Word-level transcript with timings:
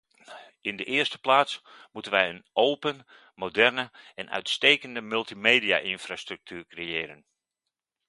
In 0.61 0.75
de 0.77 0.83
eerste 0.83 1.19
plaats 1.19 1.61
moeten 1.91 2.11
wij 2.11 2.29
een 2.29 2.45
open, 2.53 3.05
moderne 3.35 3.91
en 4.15 4.29
uitstekende 4.29 5.01
multimedia-infrastructuur 5.01 6.65
creëren. 6.67 7.25